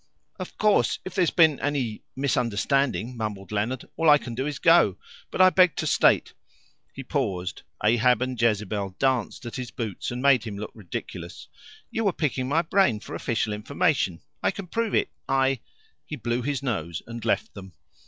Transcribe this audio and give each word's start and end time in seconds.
"Of 0.39 0.57
course, 0.57 0.97
if 1.05 1.13
there's 1.13 1.29
been 1.29 1.59
any 1.59 2.01
misunderstanding," 2.15 3.15
mumbled 3.15 3.51
Leonard, 3.51 3.85
"all 3.97 4.09
I 4.09 4.17
can 4.17 4.33
do 4.33 4.47
is 4.47 4.55
to 4.55 4.61
go. 4.61 4.97
But 5.29 5.41
I 5.41 5.51
beg 5.51 5.75
to 5.75 5.85
state" 5.85 6.33
He 6.95 7.03
paused. 7.03 7.61
Ahab 7.83 8.19
and 8.23 8.41
Jezebel 8.41 8.95
danced 8.97 9.45
at 9.45 9.57
his 9.57 9.69
boots 9.69 10.09
and 10.09 10.19
made 10.19 10.43
him 10.43 10.57
look 10.57 10.71
ridiculous. 10.73 11.49
"You 11.91 12.03
were 12.05 12.13
picking 12.13 12.49
my 12.49 12.63
brain 12.63 12.99
for 12.99 13.13
official 13.13 13.53
information 13.53 14.21
I 14.41 14.49
can 14.49 14.65
prove 14.65 14.95
it 14.95 15.11
I 15.29 15.59
He 16.07 16.15
blew 16.15 16.41
his 16.41 16.63
nose 16.63 17.03
and 17.05 17.23
left 17.23 17.53
them. 17.53 17.73